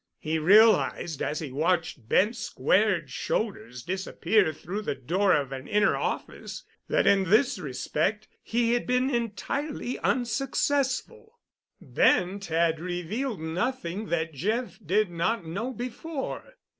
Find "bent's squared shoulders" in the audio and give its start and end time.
2.09-3.83